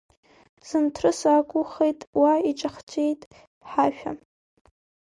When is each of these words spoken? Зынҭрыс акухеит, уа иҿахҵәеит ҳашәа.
Зынҭрыс 0.67 1.21
акухеит, 1.35 1.99
уа 2.19 2.33
иҿахҵәеит 2.49 3.21
ҳашәа. 3.69 4.11